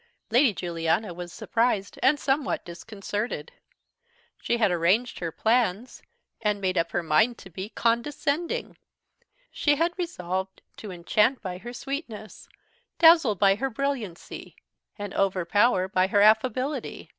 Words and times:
Lady 0.31 0.51
Juliana 0.51 1.13
was 1.13 1.31
surprised 1.31 1.99
and 2.01 2.19
somewhat 2.19 2.65
disconcerted. 2.65 3.51
She 4.41 4.57
had 4.57 4.71
arranged 4.71 5.19
her 5.19 5.31
plans, 5.31 6.01
and 6.41 6.59
made 6.59 6.75
up 6.75 6.89
her 6.91 7.03
mind 7.03 7.37
to 7.37 7.51
be 7.51 7.69
condescending; 7.69 8.77
she 9.51 9.75
had 9.75 9.95
resolved 9.99 10.63
to 10.77 10.89
enchant 10.91 11.43
by 11.43 11.59
her 11.59 11.71
sweetness, 11.71 12.49
dazzle 12.97 13.35
by 13.35 13.53
her 13.53 13.69
brilliancy, 13.69 14.55
and 14.97 15.13
overpower 15.13 15.87
by 15.87 16.07
her 16.07 16.21
affability. 16.21 17.07